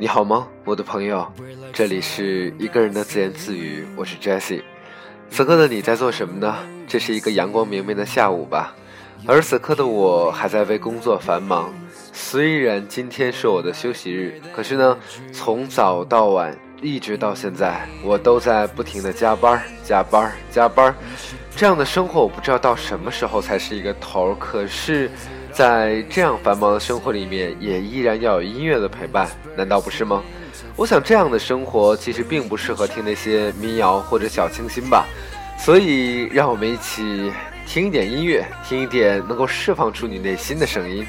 [0.00, 1.30] 你好吗，我的朋友？
[1.74, 4.62] 这里是一个人的自言自语，我是 Jesse。
[5.30, 6.56] 此刻的你在做什么呢？
[6.88, 8.74] 这是一个阳光明媚的下午吧，
[9.26, 11.70] 而此刻的我还在为工作繁忙。
[12.14, 14.96] 虽然今天是我的休息日，可是呢，
[15.34, 20.94] 从早到晚，一直到现在，我都在不停的加班、加班、加班。
[21.54, 24.34] 这样的生活，我不知道到什么时候才是一个头儿。
[24.36, 25.10] 可是。
[25.52, 30.22] 在这样繁忙的生活里面，也依然要有音乐的陪伴，难道不是吗？
[30.76, 35.04] 我想这样的生活其实并不适合听那些民谣或者小清新吧，
[35.58, 37.32] 所以让我们一起
[37.66, 41.06] 听一点音乐，听一点能够释放出你内心的声音。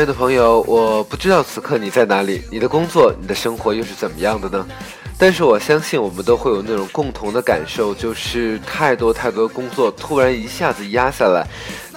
[0.00, 4.66] 亲爱的朋友，我不知道此刻你在哪里，你的工作、你的生活又是怎么样的呢？
[5.18, 11.46] 但是我相信，我们都会有那种共同的感受，就是太多太多工作突然一下子压下来，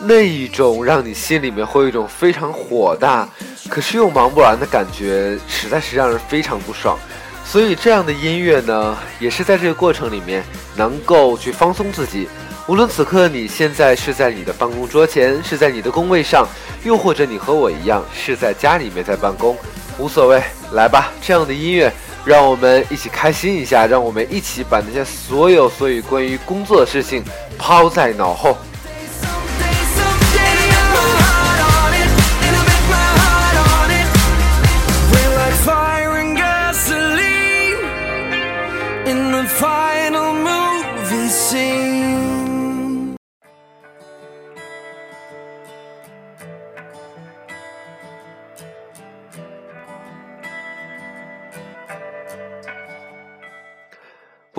[0.02, 3.26] 那一种让你心里面会有一种非常火大，
[3.70, 7.00] 可是又忙不完的感觉，实在是让人非常不爽。
[7.46, 10.44] 所以这样的音乐呢，也是在这个过程里面
[10.76, 12.28] 能够去放松自己。
[12.66, 16.48] 无论此刻你现在是在你的办公桌前，是在你的工位上，
[16.86, 19.58] 又或者你和我一样是在家里面在办公，
[19.98, 20.42] 无所谓，
[20.72, 21.92] 来吧，这样的音乐，
[22.24, 27.22] 让我们一起开心一下，让我们一起把那些所有所有关于工作的事情
[27.58, 28.58] 抛在脑后。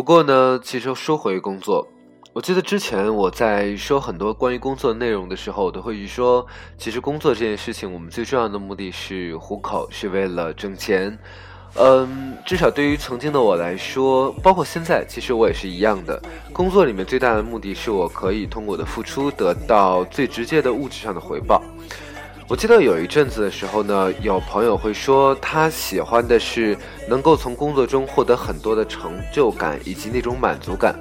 [0.04, 1.88] 不过呢，其实说回工作，
[2.34, 11.19] 我记得之前我在说很多关于工作内容的时候，我都会说，其实工作这件事情，我们最重要的目的是糊口，是为了挣钱。
[11.76, 16.22] 嗯，至少对于曾经的我来说，包括现在，其实我也是一样的。
[16.53, 21.62] 工作里面最大的目的是我可以通过我的付出得到最直接的物质上的回报。
[22.47, 26.77] 我记得有一阵子的时候呢，有朋友会说他喜欢的是
[27.09, 30.94] 能够从工作中获得很多的成就感以及那种满足感。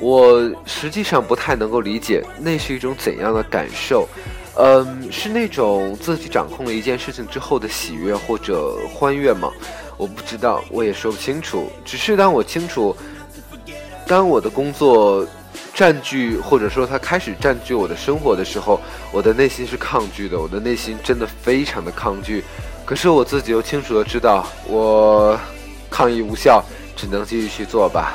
[0.00, 4.08] 我实际上不太能够理解那是一种怎样的感受。
[4.56, 9.52] 嗯，是那种自己掌控了一件事情之后的喜悦或者欢悦吗？
[9.96, 11.70] 我不知道，我也说不清楚。
[11.84, 12.94] 只是当我清楚，
[14.06, 15.24] 当我的工作。
[15.76, 18.80] 占据或者说他开始占据我的生活的时候，
[19.12, 22.42] 我的内心是抗拒的，我的内心真的非常的抗拒。
[22.86, 25.38] 可是我自己又清楚的知道，我
[25.90, 26.64] 抗议无效，
[26.96, 28.14] 只能继续去做吧。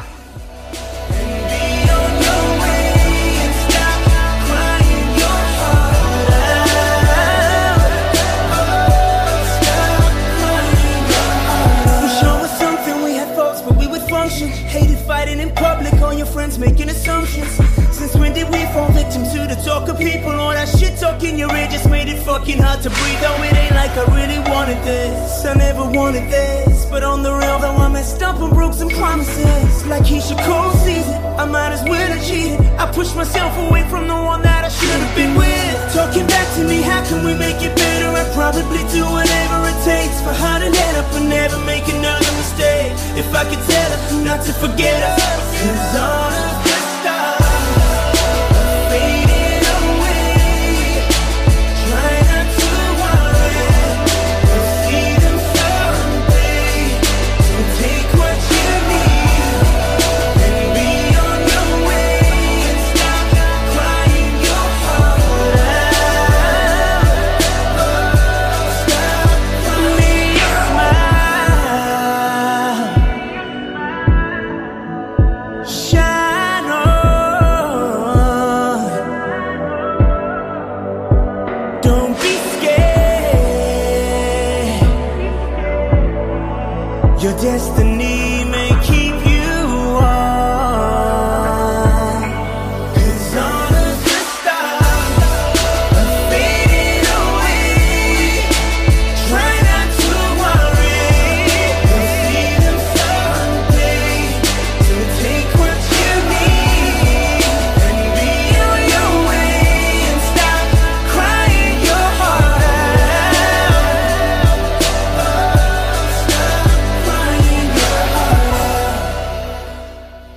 [19.71, 22.81] Talk of people, all that shit talk in your ear just made it fucking hard
[22.81, 23.23] to breathe.
[23.29, 25.45] Oh, it ain't like I really wanted this.
[25.45, 26.85] I never wanted this.
[26.85, 29.85] But on the real, though, I messed up and broke some promises.
[29.85, 31.15] Like he should call season.
[31.41, 32.59] I might as well have cheated.
[32.77, 35.90] I pushed myself away from the one that I should have been with.
[37.01, 38.09] How can we make it better?
[38.09, 42.31] I'd probably do whatever it takes for her to let up and never make another
[42.37, 42.93] mistake.
[43.17, 45.21] If I could tell her, not to forget us.
[45.61, 46.90] Cause all of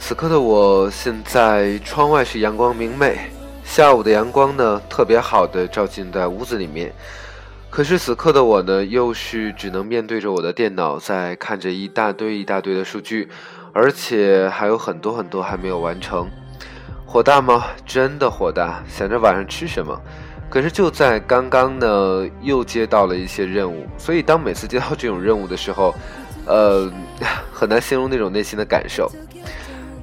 [0.06, 3.17] 此刻的我，现在窗外是阳光明媚，
[3.65, 6.93] 下午的阳光呢，特别好的照进在屋子里面。
[7.71, 13.31] 可是此刻的我呢，又是只能面对着我的电脑，在看着一大堆一大堆的数据，
[13.73, 16.29] 而且还有很多很多还没有完成。
[17.07, 17.65] 火大吗？
[17.87, 19.99] 真的火大，想着晚上吃什么。
[20.50, 25.95] 可是就在刚刚呢，又接到了一些任务，所以当每次接到这种任务的时候，
[26.45, 26.93] 呃，
[27.50, 29.11] 很难形容那种内心的感受。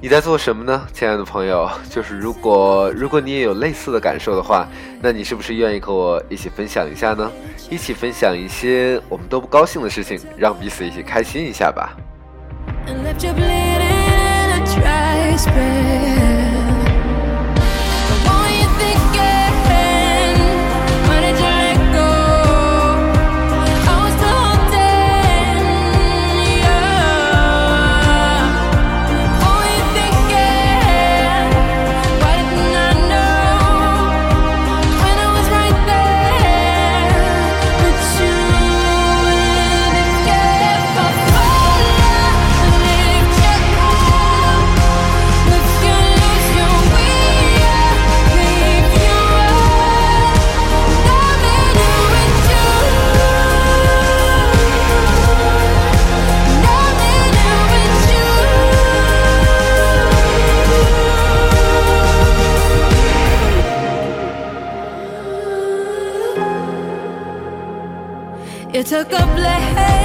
[0.02, 1.70] 你在做什么呢，亲爱的朋友？
[1.88, 4.66] 就是如果如果你也有类似的感受的话，
[5.00, 7.30] 那你是不是愿意和我一起分享一下呢？
[7.70, 11.96] 一起分享一些我们都不高兴的事情，让彼此一起开心一下吧。
[12.88, 13.04] and
[68.92, 70.01] took a blade,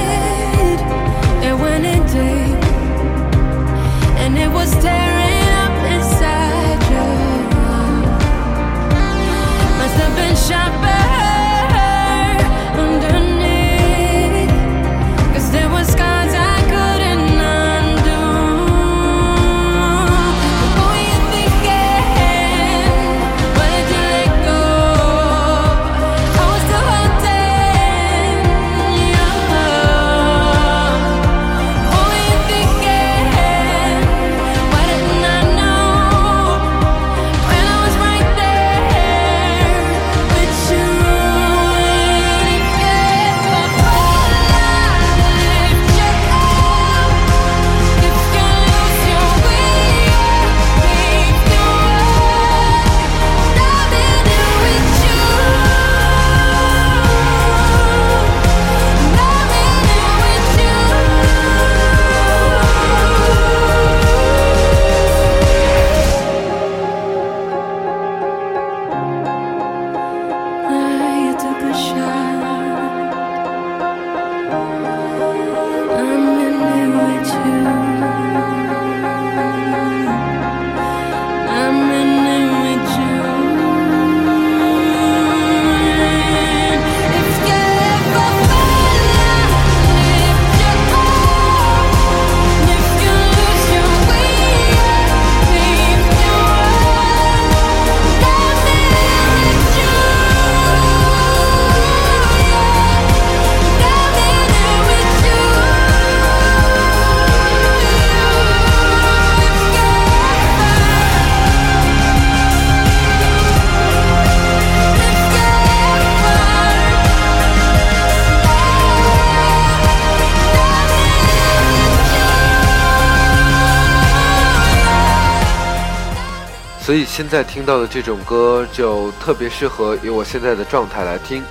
[126.87, 131.43] 所以现在听到的这种歌就特别适合以我现在的状态来听。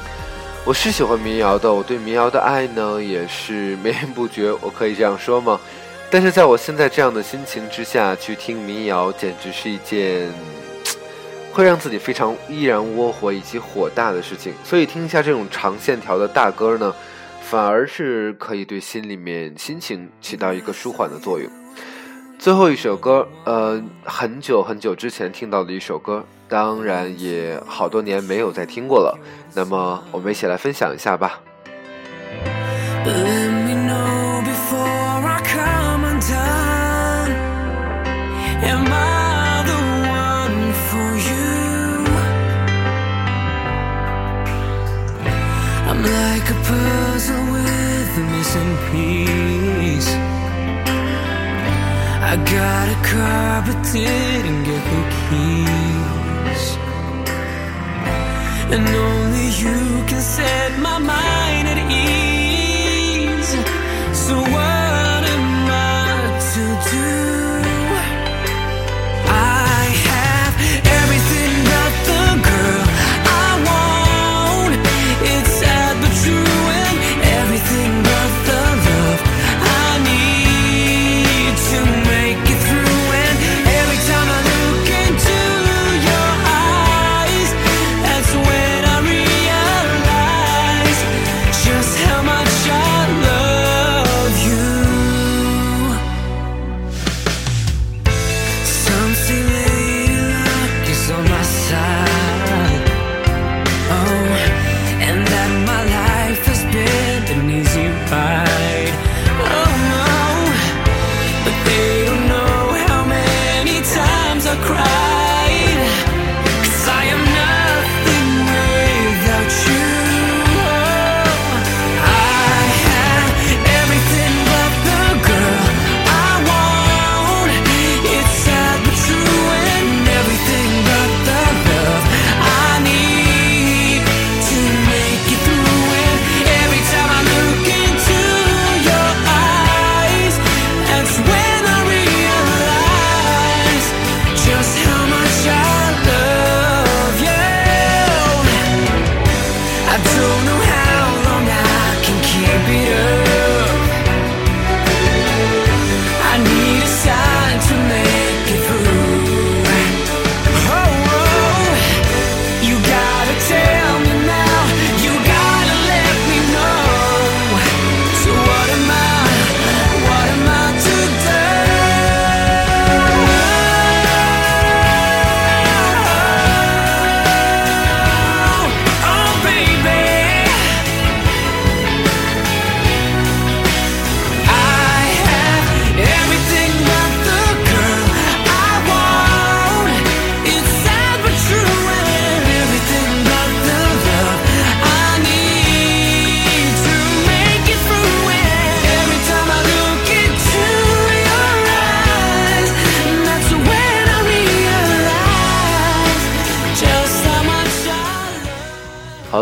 [0.64, 5.60] 我是喜欢民谣的，我对民谣的爱呢也是绵延不绝，我可以这样说吗？
[6.10, 10.26] 但是在我现在这样的心情之下去听民谣，简直是一件
[11.52, 14.54] 会让自己非常依然窝火以及火大的事情。
[14.64, 16.94] 所以听一下这种长线条的大歌呢，
[17.42, 21.46] 反而是可以对心里面心情起到一个舒缓的作用。
[22.38, 29.18] 最后一首歌，呃，很久很久之前听到的一首歌，当然也好多年没有再听过了。
[29.54, 31.40] 那么我们一起来分享一下吧。
[53.16, 56.64] Car but didn't get the keys.
[58.74, 60.95] And only you can set my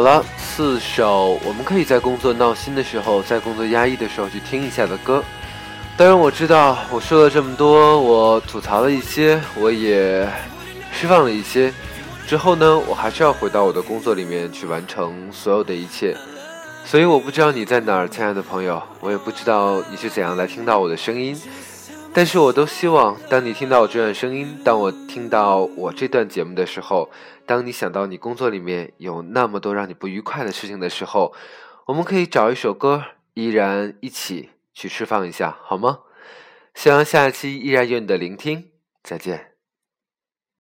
[0.04, 5.24] 好了，四首我们可以在工作闹心的时候，在工作压抑的时候去听一下的歌。
[5.96, 10.28] 当然，我知道我说了这么多，我吐槽了一些，我也
[10.92, 11.72] 释放了一些。
[12.26, 16.14] 之后呢，我还是要回到我的工作里面去完成所有的一切。
[16.84, 21.34] 所以我不知道你在哪儿，亲爱的朋友，我也不知道你是怎样来听到我的声音。
[22.12, 27.08] 但是我都希望，当你听到我这段声音，当我听到我这段节目的时候，
[27.46, 31.34] 当你想到你工作里面有那么多让你不愉快的事情的时候，
[31.86, 36.00] 我们可以找一首歌，依然一起去释放一下，好吗？
[36.74, 38.70] 希望下一期依然有你的聆听，
[39.02, 39.53] 再见。